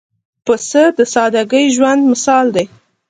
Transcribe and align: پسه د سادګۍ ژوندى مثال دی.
پسه 0.45 0.83
د 0.97 0.99
سادګۍ 1.13 1.65
ژوندى 1.75 2.05
مثال 2.11 2.45
دی. 2.55 2.65